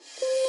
[0.00, 0.34] you